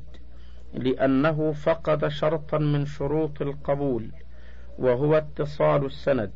لأنه 0.75 1.53
فقد 1.53 2.09
شرطا 2.09 2.59
من 2.59 2.87
شروط 2.87 3.43
القبول. 3.43 4.11
وهو 4.79 5.17
اتصال 5.17 5.87
السند 5.87 6.31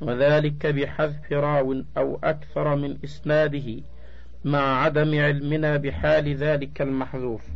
وذلك 0.00 0.66
بحذف 0.66 1.32
راو 1.32 1.82
أو 1.96 2.18
أكثر 2.24 2.76
من 2.76 2.98
إسناده 3.04 3.82
مع 4.44 4.82
عدم 4.82 5.20
علمنا 5.20 5.76
بحال 5.76 6.36
ذلك 6.36 6.82
المحذوف. 6.82 7.46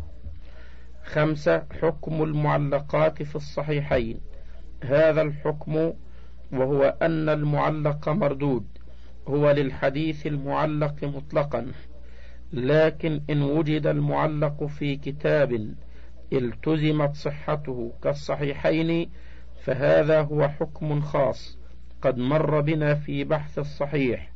خمسة 1.05 1.62
حكم 1.83 2.23
المعلقات 2.23 3.23
في 3.23 3.37
الصحيحين. 3.37 4.21
هذا 4.85 5.23
الحكم 5.23 5.93
وهو 6.53 6.97
أن 7.03 7.29
المعلق 7.29 8.09
مردود 8.09 8.67
هو 9.29 9.50
للحديث 9.50 10.27
المعلق 10.27 11.05
مطلقا. 11.05 11.67
لكن 12.53 13.21
إن 13.31 13.43
وجد 13.43 13.87
المعلق 13.87 14.65
في 14.65 14.97
كتاب 14.97 15.75
التزمت 16.33 17.15
صحته 17.15 17.93
كالصحيحين 18.03 19.11
فهذا 19.61 20.21
هو 20.21 20.49
حكم 20.49 21.00
خاص 21.00 21.59
قد 22.02 22.19
مر 22.19 22.61
بنا 22.61 22.95
في 22.95 23.25
بحث 23.25 23.59
الصحيح 23.59 24.33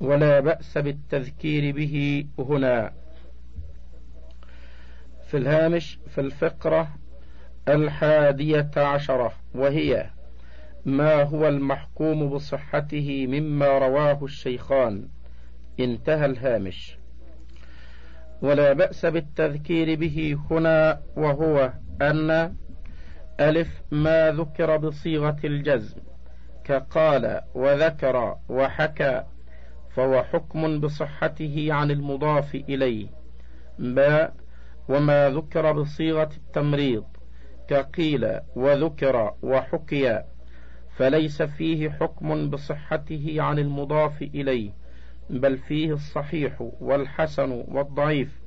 ولا 0.00 0.40
بأس 0.40 0.78
بالتذكير 0.78 1.74
به 1.74 2.24
هنا. 2.38 2.92
في 5.26 5.36
الهامش 5.36 5.98
في 6.08 6.20
الفقرة 6.20 6.88
الحادية 7.68 8.70
عشرة 8.76 9.32
وهي 9.54 10.10
ما 10.84 11.22
هو 11.22 11.48
المحكوم 11.48 12.30
بصحته 12.30 13.26
مما 13.26 13.78
رواه 13.78 14.24
الشيخان؟ 14.24 15.08
انتهى 15.80 16.26
الهامش. 16.26 16.98
ولا 18.42 18.72
بأس 18.72 19.06
بالتذكير 19.06 19.98
به 19.98 20.38
هنا 20.50 21.00
وهو 21.16 21.72
أن 22.02 22.54
ألف 23.40 23.82
ما 23.90 24.30
ذكر 24.32 24.76
بصيغة 24.76 25.36
الجزم 25.44 26.00
كقال 26.64 27.40
وذكر 27.54 28.36
وحكى 28.48 29.24
فهو 29.94 30.22
حكم 30.22 30.80
بصحته 30.80 31.66
عن 31.70 31.90
المضاف 31.90 32.54
إليه. 32.54 33.06
باء 33.78 34.34
وما 34.88 35.30
ذكر 35.30 35.72
بصيغة 35.72 36.30
التمريض 36.36 37.04
كقيل 37.68 38.40
وذكر 38.56 39.34
وحكي 39.42 40.22
فليس 40.96 41.42
فيه 41.42 41.90
حكم 41.90 42.50
بصحته 42.50 43.34
عن 43.38 43.58
المضاف 43.58 44.22
إليه 44.22 44.70
بل 45.30 45.58
فيه 45.58 45.92
الصحيح 45.92 46.70
والحسن 46.80 47.64
والضعيف 47.68 48.40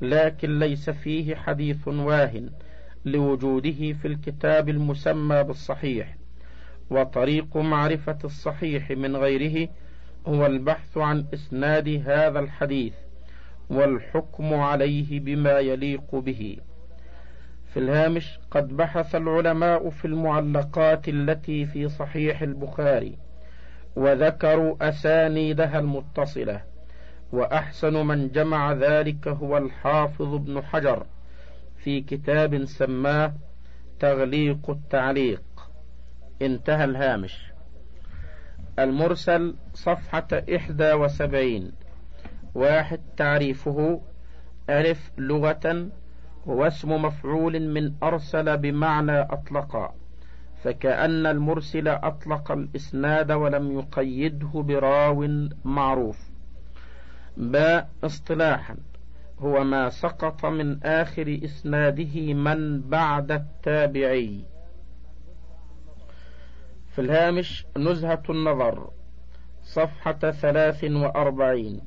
لكن 0.00 0.58
ليس 0.58 0.90
فيه 0.90 1.34
حديث 1.34 1.88
واهن. 1.88 2.50
لوجوده 3.04 3.92
في 3.92 4.08
الكتاب 4.08 4.68
المسمى 4.68 5.42
بالصحيح 5.42 6.16
وطريق 6.90 7.56
معرفة 7.56 8.18
الصحيح 8.24 8.90
من 8.90 9.16
غيره 9.16 9.68
هو 10.26 10.46
البحث 10.46 10.98
عن 10.98 11.26
إسناد 11.34 11.88
هذا 12.06 12.40
الحديث 12.40 12.94
والحكم 13.70 14.54
عليه 14.54 15.20
بما 15.20 15.58
يليق 15.58 16.14
به. 16.14 16.56
في 17.74 17.80
الهامش 17.80 18.38
قد 18.50 18.76
بحث 18.76 19.14
العلماء 19.14 19.90
في 19.90 20.04
المعلقات 20.04 21.08
التي 21.08 21.66
في 21.66 21.88
صحيح 21.88 22.42
البخاري 22.42 23.18
وذكروا 23.96 24.88
أسانيدها 24.88 25.78
المتصلة 25.78 26.62
وأحسن 27.32 28.06
من 28.06 28.28
جمع 28.28 28.72
ذلك 28.72 29.28
هو 29.28 29.58
الحافظ 29.58 30.34
ابن 30.34 30.62
حجر. 30.62 31.06
في 31.84 32.00
كتاب 32.00 32.64
سماه 32.64 33.32
تغليق 34.00 34.70
التعليق. 34.70 35.42
انتهى 36.42 36.84
الهامش. 36.84 37.52
المرسل 38.78 39.54
صفحة 39.74 40.28
إحدى 40.56 40.92
وسبعين. 40.92 41.72
واحد 42.54 43.00
تعريفه 43.16 44.00
ألف 44.70 45.10
لغة 45.18 45.88
هو 46.48 46.66
اسم 46.66 47.02
مفعول 47.02 47.60
من 47.60 47.92
أرسل 48.02 48.56
بمعنى 48.56 49.20
أطلق 49.20 49.94
فكأن 50.62 51.26
المرسل 51.26 51.88
أطلق 51.88 52.52
الإسناد 52.52 53.32
ولم 53.32 53.78
يقيده 53.78 54.50
براو 54.54 55.48
معروف. 55.64 56.18
باء 57.36 57.90
اصطلاحا. 58.04 58.76
هو 59.40 59.64
ما 59.64 59.88
سقط 59.88 60.46
من 60.46 60.82
آخر 60.82 61.40
إسناده 61.44 62.34
من 62.34 62.80
بعد 62.80 63.32
التابعي. 63.32 64.44
في 66.94 67.00
الهامش 67.00 67.66
نزهة 67.76 68.22
النظر 68.30 68.90
صفحة 69.62 70.18
ثلاث 70.30 70.84
وأربعين. 70.84 71.80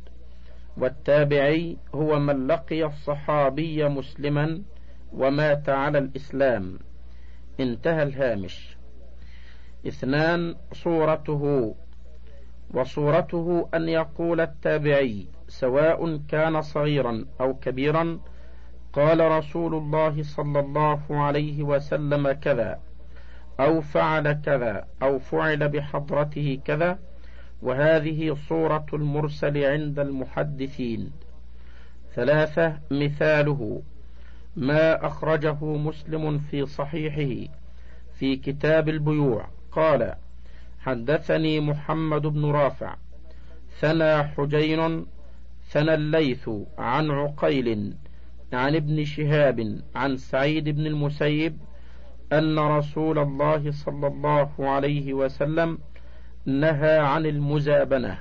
والتابعي 0.78 1.78
هو 1.96 2.20
من 2.20 2.48
لقي 2.48 2.86
الصحابي 2.86 3.90
مسلما 3.90 4.62
ومات 5.14 5.70
على 5.70 5.98
الإسلام. 5.98 6.80
انتهى 7.60 8.04
الهامش. 8.04 8.78
اثنان 9.88 10.56
صورته. 10.74 11.76
وصورته 12.74 13.70
أن 13.74 13.90
يقول 13.90 14.42
التابعي 14.42 15.28
سواء 15.48 16.18
كان 16.28 16.62
صغيرا 16.62 17.26
أو 17.42 17.54
كبيرا 17.54 18.20
قال 18.94 19.32
رسول 19.32 19.76
الله 19.76 20.24
صلى 20.24 20.60
الله 20.60 21.02
عليه 21.10 21.64
وسلم 21.64 22.32
كذا 22.32 22.80
أو 23.60 23.82
فعل 23.82 24.34
كذا 24.34 24.88
أو 25.04 25.20
فعل 25.20 25.70
بحضرته 25.70 26.60
كذا 26.66 27.00
وهذه 27.62 28.38
صورة 28.50 28.86
المرسل 28.94 29.66
عند 29.66 30.00
المحدثين. 30.00 31.12
ثلاثة 32.16 32.80
مثاله 32.92 33.82
ما 34.56 35.08
أخرجه 35.08 35.66
مسلم 35.66 36.40
في 36.40 36.66
صحيحه 36.66 37.54
في 38.14 38.36
كتاب 38.36 38.90
البيوع 38.90 39.48
قال 39.72 40.16
حدثني 40.80 41.60
محمد 41.60 42.22
بن 42.22 42.46
رافع 42.46 42.96
ثنى 43.80 44.24
حجين 44.24 45.06
ثنى 45.74 45.94
الليث 45.94 46.50
عن 46.78 47.12
عقيل 47.12 47.94
عن 48.54 48.76
ابن 48.76 49.06
شهاب 49.06 49.82
عن 49.96 50.18
سعيد 50.18 50.70
بن 50.70 50.88
المسيب 50.88 51.58
أن 52.34 52.60
رسول 52.60 53.20
الله 53.20 53.72
صلى 53.72 54.08
الله 54.08 54.50
عليه 54.60 55.14
وسلم 55.14 55.78
نهى 56.46 56.98
عن 56.98 57.26
المزابنة. 57.26 58.18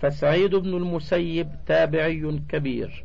فسعيد 0.00 0.54
بن 0.54 0.68
المسيب 0.68 1.48
تابعي 1.66 2.40
كبير. 2.48 3.04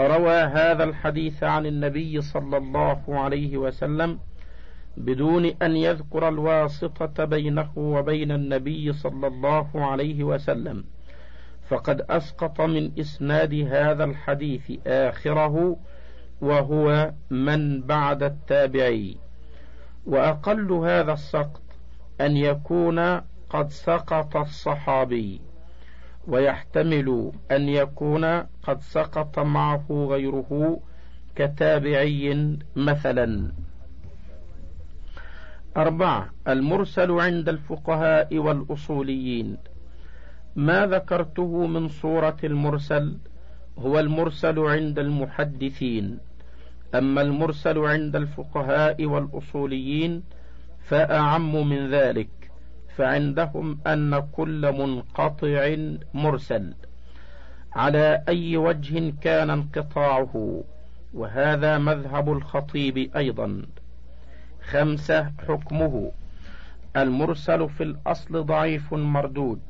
روى 0.00 0.34
هذا 0.34 0.84
الحديث 0.84 1.42
عن 1.42 1.66
النبي 1.66 2.20
صلى 2.20 2.56
الله 2.56 3.02
عليه 3.08 3.56
وسلم 3.56 4.18
بدون 4.96 5.44
أن 5.46 5.76
يذكر 5.76 6.28
الواسطة 6.28 7.24
بينه 7.24 7.70
وبين 7.76 8.32
النبي 8.32 8.92
صلى 8.92 9.26
الله 9.26 9.68
عليه 9.74 10.24
وسلم. 10.24 10.84
فقد 11.68 12.00
أسقط 12.10 12.60
من 12.60 12.92
إسناد 13.00 13.54
هذا 13.54 14.04
الحديث 14.04 14.72
آخره 14.86 15.76
وهو 16.40 17.12
من 17.30 17.82
بعد 17.82 18.22
التابعي. 18.22 19.16
وأقل 20.06 20.72
هذا 20.72 21.12
السقط 21.12 21.62
أن 22.20 22.36
يكون 22.36 23.20
قد 23.50 23.70
سقط 23.70 24.36
الصحابي 24.36 25.40
ويحتمل 26.26 27.32
أن 27.50 27.68
يكون 27.68 28.24
قد 28.62 28.80
سقط 28.80 29.38
معه 29.38 29.86
غيره 29.90 30.80
كتابعي 31.36 32.56
مثلا. 32.76 33.52
أربعة 35.76 36.30
المرسل 36.48 37.10
عند 37.10 37.48
الفقهاء 37.48 38.38
والأصوليين. 38.38 39.56
ما 40.56 40.86
ذكرته 40.86 41.66
من 41.66 41.88
صورة 41.88 42.36
المرسل 42.44 43.16
هو 43.78 43.98
المرسل 43.98 44.58
عند 44.58 44.98
المحدثين. 44.98 46.18
أما 46.94 47.22
المرسل 47.22 47.78
عند 47.78 48.16
الفقهاء 48.16 49.04
والأصوليين 49.04 50.22
فأعم 50.84 51.68
من 51.68 51.90
ذلك 51.90 52.28
فعندهم 52.96 53.78
أن 53.86 54.28
كل 54.32 54.72
منقطع 54.72 55.76
مرسل. 56.14 56.74
على 57.72 58.22
أي 58.28 58.56
وجه 58.56 59.12
كان 59.20 59.50
انقطاعه 59.50 60.64
وهذا 61.14 61.78
مذهب 61.78 62.32
الخطيب 62.32 63.16
أيضا. 63.16 63.62
خمسة 64.62 65.32
حكمه. 65.48 66.12
المرسل 66.96 67.68
في 67.68 67.82
الأصل 67.82 68.44
ضعيف 68.46 68.94
مردود. 68.94 69.60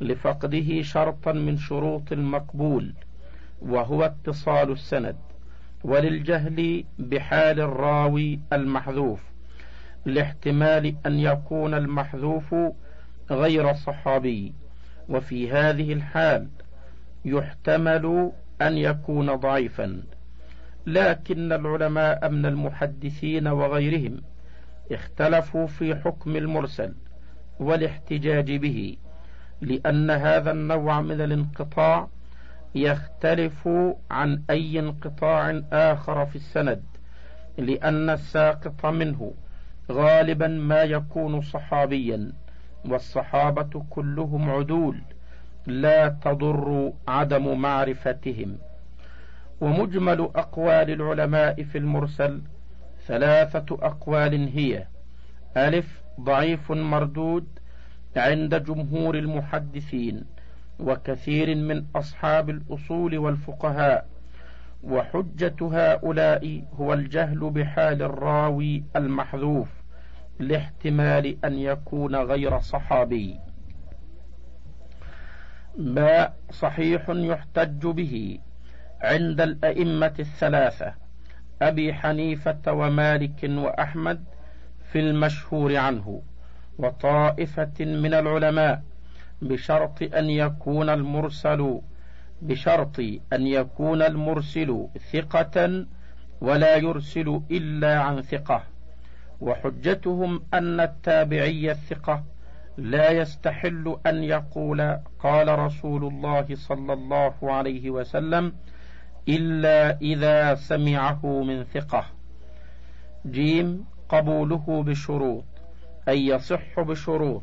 لفقده 0.00 0.82
شرطا 0.82 1.32
من 1.32 1.56
شروط 1.56 2.12
المقبول 2.12 2.94
وهو 3.62 4.04
اتصال 4.04 4.72
السند. 4.72 5.16
وللجهل 5.84 6.84
بحال 6.98 7.60
الراوي 7.60 8.40
المحذوف 8.52 9.20
لاحتمال 10.06 10.96
أن 11.06 11.20
يكون 11.20 11.74
المحذوف 11.74 12.54
غير 13.30 13.74
صحابي. 13.74 14.54
وفي 15.08 15.52
هذه 15.52 15.92
الحال 15.92 16.48
يحتمل 17.24 18.32
أن 18.62 18.78
يكون 18.78 19.34
ضعيفا. 19.34 20.02
لكن 20.86 21.52
العلماء 21.52 22.28
من 22.28 22.46
المحدثين 22.46 23.48
وغيرهم 23.48 24.20
اختلفوا 24.92 25.66
في 25.66 25.94
حكم 25.94 26.36
المرسل 26.36 26.94
والاحتجاج 27.60 28.56
به. 28.56 28.96
لأن 29.60 30.10
هذا 30.10 30.50
النوع 30.50 31.00
من 31.00 31.20
الانقطاع 31.20 32.08
يختلف 32.74 33.68
عن 34.10 34.42
أي 34.50 34.78
انقطاع 34.78 35.62
آخر 35.72 36.26
في 36.26 36.36
السند 36.36 36.82
لأن 37.58 38.10
الساقط 38.10 38.86
منه 38.86 39.34
غالبا 39.92 40.46
ما 40.46 40.82
يكون 40.82 41.40
صحابيا 41.40 42.32
والصحابة 42.84 43.84
كلهم 43.90 44.50
عدول 44.50 45.00
لا 45.66 46.08
تضر 46.08 46.92
عدم 47.08 47.58
معرفتهم. 47.58 48.58
ومجمل 49.60 50.20
أقوال 50.20 50.90
العلماء 50.90 51.62
في 51.62 51.78
المرسل 51.78 52.42
ثلاثة 53.06 53.78
أقوال 53.82 54.48
هي 54.48 54.86
ألف 55.56 56.02
ضعيف 56.20 56.72
مردود 56.72 57.46
عند 58.16 58.64
جمهور 58.64 59.14
المحدثين 59.14 60.24
وكثير 60.80 61.54
من 61.54 61.84
أصحاب 61.96 62.50
الأصول 62.50 63.18
والفقهاء 63.18 64.06
وحجة 64.82 65.56
هؤلاء 65.60 66.64
هو 66.72 66.94
الجهل 66.94 67.50
بحال 67.50 68.02
الراوي 68.02 68.84
المحذوف 68.96 69.68
لاحتمال 70.38 71.44
أن 71.44 71.58
يكون 71.58 72.16
غير 72.16 72.58
صحابي. 72.58 73.38
ما 75.78 76.32
صحيح 76.50 77.04
يحتج 77.08 77.86
به 77.86 78.38
عند 79.00 79.40
الأئمة 79.40 80.14
الثلاثة 80.18 80.94
أبي 81.62 81.94
حنيفة 81.94 82.72
ومالك 82.72 83.50
وأحمد 83.50 84.24
في 84.92 85.00
المشهور 85.00 85.76
عنه. 85.76 86.22
وطائفة 86.78 87.80
من 87.80 88.14
العلماء 88.14 88.82
بشرط 89.42 90.02
أن 90.02 90.30
يكون 90.30 90.90
المرسل 90.90 91.80
بشرط 92.42 93.00
أن 93.32 93.46
يكون 93.46 94.02
المرسل 94.02 94.86
ثقة 95.12 95.86
ولا 96.40 96.76
يرسل 96.76 97.40
إلا 97.50 98.00
عن 98.00 98.22
ثقة. 98.22 98.62
وحجتهم 99.40 100.42
أن 100.54 100.80
التابعي 100.80 101.70
الثقة 101.70 102.24
لا 102.78 103.10
يستحل 103.10 103.96
أن 104.06 104.24
يقول 104.24 104.98
قال 105.18 105.58
رسول 105.58 106.04
الله 106.04 106.46
صلى 106.54 106.92
الله 106.92 107.34
عليه 107.42 107.90
وسلم 107.90 108.52
إلا 109.28 110.00
إذا 110.00 110.54
سمعه 110.54 111.42
من 111.42 111.64
ثقة. 111.64 112.04
جيم 113.26 113.84
قبوله 114.08 114.82
بشروط. 114.86 115.53
أي 116.08 116.26
يصح 116.26 116.80
بشروط 116.80 117.42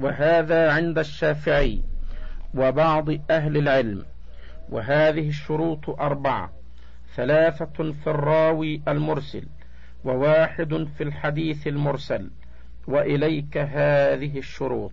وهذا 0.00 0.72
عند 0.72 0.98
الشافعي 0.98 1.82
وبعض 2.54 3.10
أهل 3.30 3.56
العلم 3.56 4.04
وهذه 4.68 5.28
الشروط 5.28 5.90
أربعة 5.90 6.52
ثلاثة 7.16 7.92
في 7.92 8.06
الراوي 8.06 8.82
المرسل 8.88 9.46
وواحد 10.04 10.88
في 10.96 11.02
الحديث 11.04 11.66
المرسل 11.66 12.30
وإليك 12.86 13.56
هذه 13.56 14.38
الشروط 14.38 14.92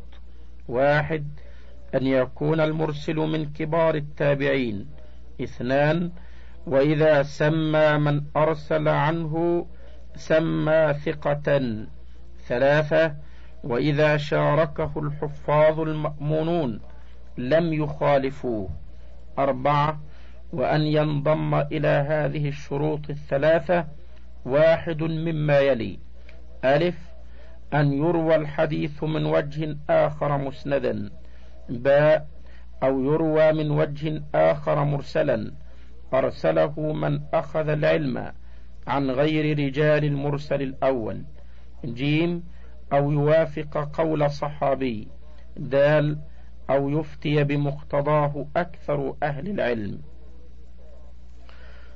واحد 0.67 1.27
أن 1.95 2.07
يكون 2.07 2.59
المرسل 2.61 3.15
من 3.15 3.53
كبار 3.53 3.95
التابعين 3.95 4.87
اثنان 5.43 6.11
وإذا 6.67 7.23
سمى 7.23 7.97
من 7.97 8.23
أرسل 8.35 8.87
عنه 8.87 9.65
سمى 10.15 10.93
ثقة. 11.05 11.59
ثلاثة 12.49 13.15
وإذا 13.63 14.17
شاركه 14.17 14.91
الحفاظ 14.95 15.79
المأمونون 15.79 16.79
لم 17.37 17.73
يخالفوه. 17.73 18.69
أربعة 19.39 19.99
وأن 20.53 20.81
ينضم 20.81 21.55
إلى 21.55 21.87
هذه 21.87 22.47
الشروط 22.47 23.09
الثلاثة 23.09 23.85
واحد 24.45 25.03
مما 25.03 25.59
يلي. 25.59 25.99
ألف 26.65 26.97
أن 27.73 27.93
يروى 27.93 28.35
الحديث 28.35 29.03
من 29.03 29.25
وجه 29.25 29.77
آخر 29.89 30.37
مسندا. 30.37 31.09
باء 31.69 32.27
أو 32.83 33.03
يروى 33.03 33.51
من 33.53 33.71
وجه 33.71 34.21
آخر 34.35 34.83
مرسلا. 34.83 35.51
أرسله 36.13 36.93
من 36.93 37.19
أخذ 37.33 37.69
العلم 37.69 38.31
عن 38.87 39.11
غير 39.11 39.59
رجال 39.59 40.05
المرسل 40.05 40.61
الأول. 40.61 41.23
جيم 41.85 42.43
أو 42.93 43.11
يوافق 43.11 43.89
قول 43.93 44.31
صحابي 44.31 45.07
دال 45.57 46.19
أو 46.69 46.89
يفتي 46.89 47.43
بمقتضاه 47.43 48.45
أكثر 48.55 49.15
أهل 49.23 49.49
العلم. 49.49 50.01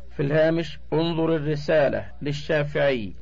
في 0.09 0.23
الهامش 0.23 0.79
انظر 0.93 1.35
الرسالة 1.35 2.11
للشافعي 2.21 3.13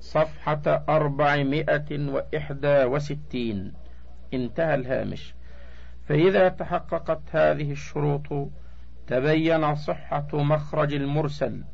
صفحة 0.00 0.84
أربعمائة 0.88 2.10
وإحدى 2.10 2.84
وستين. 2.84 3.72
انتهى 4.34 4.74
الهامش. 4.74 5.34
فإذا 6.08 6.48
تحققت 6.48 7.20
هذه 7.32 7.72
الشروط 7.72 8.48
تبين 9.06 9.74
صحة 9.74 10.28
مخرج 10.32 10.94
المرسل 10.94 11.64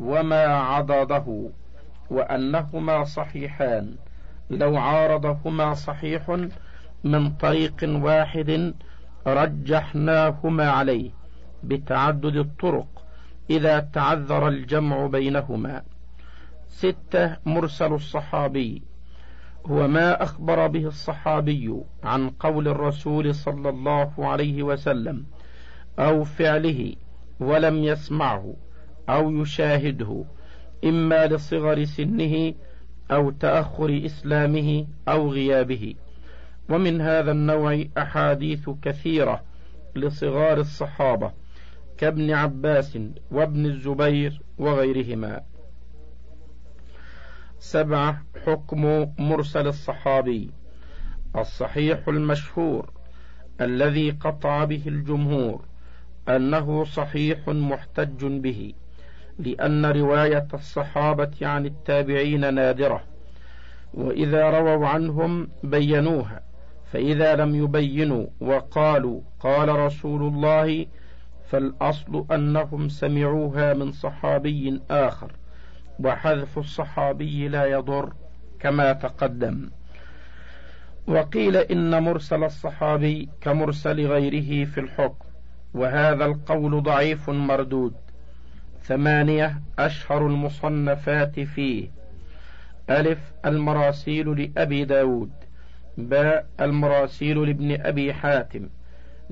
وما 0.00 0.46
عضده. 0.46 1.50
وأنهما 2.10 3.04
صحيحان. 3.04 3.96
لو 4.50 4.76
عارضهما 4.76 5.74
صحيح 5.74 6.36
من 7.04 7.30
طريق 7.30 7.76
واحد 7.84 8.74
رجحناهما 9.26 10.70
عليه 10.70 11.10
بتعدد 11.64 12.36
الطرق 12.36 12.86
إذا 13.50 13.80
تعذر 13.80 14.48
الجمع 14.48 15.06
بينهما. 15.06 15.82
ستة 16.68 17.36
مرسل 17.46 17.92
الصحابي. 17.92 18.82
هو 19.66 19.88
ما 19.88 20.22
أخبر 20.22 20.66
به 20.66 20.86
الصحابي 20.86 21.74
عن 22.04 22.30
قول 22.30 22.68
الرسول 22.68 23.34
صلى 23.34 23.68
الله 23.68 24.12
عليه 24.18 24.62
وسلم 24.62 25.26
أو 25.98 26.24
فعله 26.24 26.94
ولم 27.40 27.84
يسمعه 27.84 28.54
أو 29.08 29.30
يشاهده. 29.30 30.24
إما 30.84 31.26
لصغر 31.26 31.84
سنه 31.84 32.54
أو 33.10 33.30
تأخر 33.30 34.02
إسلامه 34.04 34.86
أو 35.08 35.32
غيابه. 35.32 35.94
ومن 36.68 37.00
هذا 37.00 37.32
النوع 37.32 37.84
أحاديث 37.98 38.70
كثيرة 38.82 39.42
لصغار 39.96 40.60
الصحابة 40.60 41.32
كابن 41.98 42.30
عباس 42.30 42.98
وابن 43.30 43.66
الزبير 43.66 44.40
وغيرهما. 44.58 45.40
سبعة 47.58 48.22
حكم 48.46 49.06
مرسل 49.18 49.66
الصحابي. 49.66 50.50
الصحيح 51.36 52.08
المشهور 52.08 52.90
الذي 53.60 54.10
قطع 54.10 54.64
به 54.64 54.82
الجمهور 54.86 55.64
أنه 56.28 56.84
صحيح 56.84 57.48
محتج 57.48 58.26
به. 58.26 58.74
لأن 59.40 59.86
رواية 59.86 60.48
الصحابة 60.54 61.30
عن 61.42 61.66
التابعين 61.66 62.54
نادرة 62.54 63.02
وإذا 63.94 64.50
رووا 64.50 64.86
عنهم 64.86 65.48
بينوها 65.62 66.40
فإذا 66.92 67.36
لم 67.36 67.54
يبينوا 67.54 68.26
وقالوا 68.40 69.20
قال 69.40 69.68
رسول 69.68 70.22
الله 70.22 70.86
فالأصل 71.48 72.26
أنهم 72.32 72.88
سمعوها 72.88 73.74
من 73.74 73.92
صحابي 73.92 74.80
آخر 74.90 75.32
وحذف 76.04 76.58
الصحابي 76.58 77.48
لا 77.48 77.64
يضر 77.64 78.12
كما 78.60 78.92
تقدم. 78.92 79.70
وقيل 81.06 81.56
إن 81.56 82.02
مرسل 82.02 82.44
الصحابي 82.44 83.28
كمرسل 83.40 84.06
غيره 84.06 84.64
في 84.64 84.80
الحكم 84.80 85.26
وهذا 85.74 86.24
القول 86.24 86.82
ضعيف 86.82 87.30
مردود. 87.30 87.94
ثمانية 88.82 89.60
أشهر 89.78 90.26
المصنفات 90.26 91.40
فيه. 91.40 91.88
ألف 92.90 93.32
المراسيل 93.46 94.40
لأبي 94.40 94.84
داود. 94.84 95.30
باء 95.98 96.46
المراسيل 96.60 97.46
لابن 97.46 97.80
أبي 97.80 98.12
حاتم. 98.12 98.68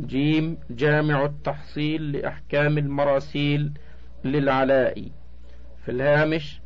جيم 0.01 0.59
جامع 0.71 1.25
التحصيل 1.25 2.13
لأحكام 2.13 2.79
المراسيل 2.79 3.73
للعلاء. 4.25 5.09
في 5.85 5.91
الهامش 5.91 6.61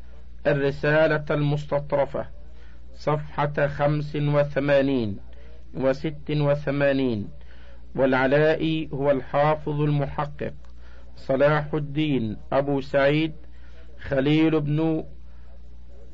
الرسالة 0.46 1.24
المستطرفة. 1.30 2.26
صفحة 2.94 3.66
خمس 3.66 4.16
وثمانين 4.16 5.18
وست 5.74 6.30
وثمانين. 6.30 7.28
والعلاء 7.94 8.88
هو 8.92 9.10
الحافظ 9.10 9.80
المحقق. 9.80 10.54
صلاح 11.16 11.74
الدين 11.74 12.36
أبو 12.52 12.80
سعيد 12.80 13.32
خليل 14.00 14.60
بن 14.60 15.04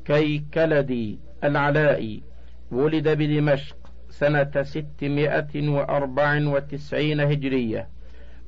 كيكلدي 0.05 1.19
العلائي 1.43 2.23
ولد 2.71 3.09
بدمشق 3.09 3.77
سنة 4.09 4.63
ستمائة 4.63 5.69
وأربع 5.69 6.47
وتسعين 6.47 7.19
هجرية 7.19 7.87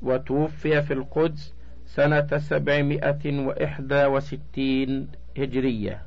وتوفي 0.02 0.82
في 0.82 0.92
القدس 0.92 1.54
سنة 1.86 2.38
سبعمائة 2.38 3.38
وإحدى 3.46 4.04
وستين 4.04 5.08
هجرية. 5.38 6.02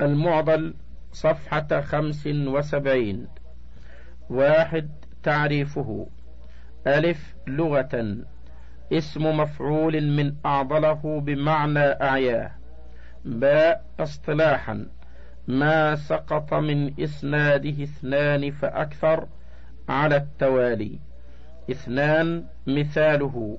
المعضل 0.00 0.74
صفحة 1.12 1.80
خمس 1.80 2.26
وسبعين. 2.26 3.28
واحد 4.30 4.90
تعريفه. 5.22 6.06
ألف 6.86 7.34
لغة. 7.46 8.16
اسم 8.92 9.36
مفعول 9.36 10.10
من 10.10 10.34
أعضله 10.46 11.20
بمعنى 11.20 11.78
أعياه 11.78 12.50
باء 13.24 13.84
اصطلاحا. 14.00 14.86
ما 15.48 15.96
سقط 15.96 16.54
من 16.54 17.00
إسناده 17.00 17.82
اثنان 17.82 18.50
فأكثر 18.50 19.28
على 19.88 20.16
التوالي. 20.16 20.98
اثنان 21.70 22.44
مثاله. 22.66 23.58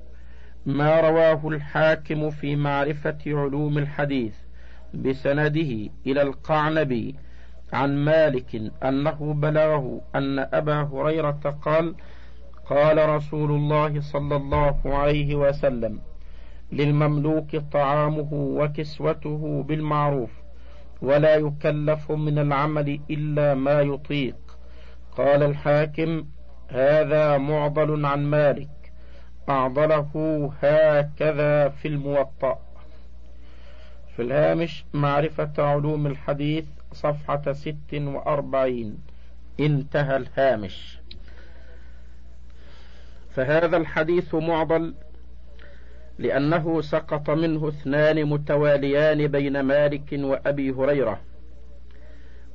ما 0.66 1.00
رواه 1.00 1.48
الحاكم 1.48 2.30
في 2.30 2.56
معرفة 2.56 3.18
علوم 3.26 3.78
الحديث 3.78 4.34
بسنده 4.94 5.90
إلى 6.06 6.22
القعنبي 6.22 7.14
عن 7.72 7.96
مالك 7.96 8.72
أنه 8.84 9.34
بلغه 9.34 10.00
أن 10.14 10.38
أبا 10.38 10.82
هريرة 10.82 11.58
قال 11.62 11.94
قال 12.70 13.08
رسول 13.08 13.50
الله 13.50 14.00
صلى 14.00 14.36
الله 14.36 14.80
عليه 14.84 15.34
وسلم 15.34 16.00
للمملوك 16.72 17.56
طعامه 17.56 18.28
وكسوته 18.32 19.64
بالمعروف 19.68 20.30
ولا 21.02 21.34
يكلف 21.34 22.12
من 22.12 22.38
العمل 22.38 23.00
إلا 23.10 23.54
ما 23.54 23.80
يطيق. 23.80 24.36
قال 25.16 25.42
الحاكم 25.42 26.24
هذا 26.68 27.38
معضل 27.38 28.06
عن 28.06 28.24
مالك 28.24 28.68
أعضله 29.48 30.10
هكذا 30.62 31.68
في 31.68 31.88
الموطأ. 31.88 32.58
في 34.16 34.22
الهامش 34.22 34.84
معرفة 34.94 35.52
علوم 35.58 36.06
الحديث 36.06 36.66
صفحة 36.92 37.52
ست 37.52 37.94
وأربعين. 37.94 38.98
انتهى 39.60 40.16
الهامش. 40.16 41.05
فهذا 43.36 43.76
الحديث 43.76 44.34
معضل 44.34 44.94
لأنه 46.18 46.80
سقط 46.80 47.30
منه 47.30 47.68
اثنان 47.68 48.24
متواليان 48.24 49.26
بين 49.26 49.60
مالك 49.60 50.12
وأبي 50.12 50.70
هريرة. 50.70 51.20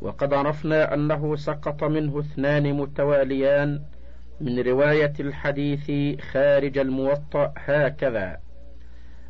وقد 0.01 0.33
عرفنا 0.33 0.93
أنه 0.93 1.35
سقط 1.35 1.83
منه 1.83 2.19
اثنان 2.19 2.73
متواليان 2.73 3.81
من 4.41 4.59
رواية 4.59 5.13
الحديث 5.19 6.19
خارج 6.21 6.77
الموطأ 6.77 7.53
هكذا. 7.57 8.39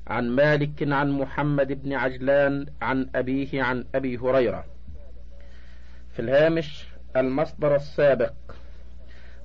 عن 0.07 0.29
مالك 0.29 0.91
عن 0.91 1.11
محمد 1.11 1.83
بن 1.83 1.93
عجلان 1.93 2.65
عن 2.81 3.09
أبيه 3.15 3.63
عن 3.63 3.85
أبي 3.95 4.17
هريرة. 4.17 4.65
في 6.13 6.21
الهامش 6.21 6.87
المصدر 7.15 7.75
السابق. 7.75 8.33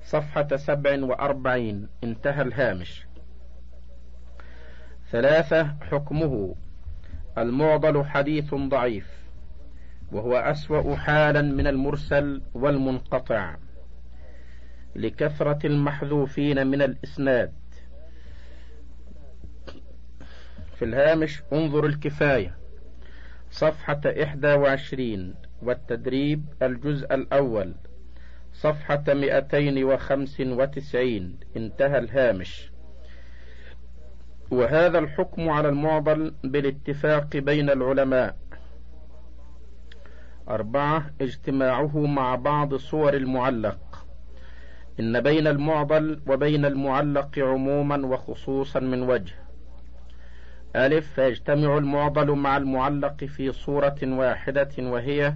صفحة 0.07 0.55
سبع 0.55 1.03
وأربعين 1.03 1.87
انتهى 2.03 2.41
الهامش. 2.41 3.07
ثلاثة 5.11 5.63
حكمه. 5.81 6.55
المعضل 7.37 8.05
حديث 8.05 8.53
ضعيف 8.53 9.07
وهو 10.11 10.37
أسوأ 10.37 10.95
حالا 10.95 11.41
من 11.41 11.67
المرسل 11.67 12.41
والمنقطع. 12.53 13.55
لكثرة 14.95 15.67
المحذوفين 15.67 16.67
من 16.67 16.81
الإسناد. 16.81 17.53
في 20.75 20.85
الهامش 20.85 21.43
انظر 21.53 21.85
الكفاية. 21.85 22.57
صفحة 23.51 24.01
إحدى 24.23 24.53
وعشرين 24.53 25.35
والتدريب 25.61 26.45
الجزء 26.61 27.13
الأول. 27.13 27.73
صفحة 28.61 29.03
مئتين 29.07 29.83
وخمس 29.83 30.39
وتسعين. 30.41 31.39
انتهى 31.57 31.97
الهامش. 31.97 32.71
وهذا 34.51 34.99
الحكم 34.99 35.49
على 35.49 35.69
المعضل 35.69 36.33
بالاتفاق 36.43 37.37
بين 37.37 37.69
العلماء. 37.69 38.37
أربعة 40.49 41.11
اجتماعه 41.21 41.97
مع 41.97 42.35
بعض 42.35 42.75
صور 42.75 43.13
المعلق. 43.13 44.05
إن 44.99 45.21
بين 45.21 45.47
المعضل 45.47 46.21
وبين 46.27 46.65
المعلق 46.65 47.39
عموما 47.39 48.05
وخصوصا 48.05 48.79
من 48.79 49.01
وجه. 49.03 49.33
ألف 50.75 51.13
فيجتمع 51.13 51.77
المعضل 51.77 52.31
مع 52.31 52.57
المعلق 52.57 53.23
في 53.23 53.51
صورة 53.51 53.97
واحدة 54.03 54.71
وهي 54.79 55.33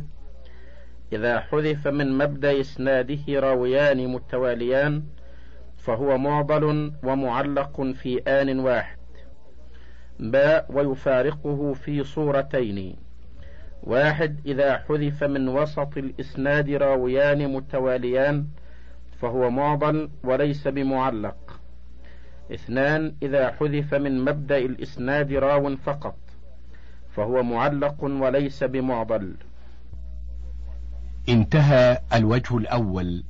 إذا 1.14 1.40
حذف 1.40 1.88
من 1.88 2.18
مبدأ 2.18 2.60
إسناده 2.60 3.40
راويان 3.40 4.08
متواليان 4.08 5.04
فهو 5.78 6.18
معضل 6.18 6.94
ومعلق 7.04 7.82
في 7.82 8.20
آن 8.20 8.60
واحد. 8.60 8.98
باء 10.20 10.66
ويفارقه 10.70 11.74
في 11.74 12.04
صورتين. 12.04 12.96
واحد 13.84 14.40
إذا 14.46 14.78
حذف 14.78 15.24
من 15.24 15.48
وسط 15.50 15.98
الإسناد 15.98 16.70
راويان 16.70 17.54
متواليان 17.54 18.48
فهو 19.20 19.50
معضل 19.50 20.10
وليس 20.24 20.68
بمعلق. 20.68 21.62
اثنان 22.54 23.16
إذا 23.24 23.52
حذف 23.52 23.94
من 23.94 24.26
مبدأ 24.26 24.58
الإسناد 24.58 25.34
راو 25.34 25.76
فقط 25.76 26.18
فهو 27.10 27.44
معلق 27.44 28.04
وليس 28.04 28.64
بمعضل. 28.64 29.36
انتهى 31.30 32.02
الوجه 32.14 32.58
الأول. 32.58 33.24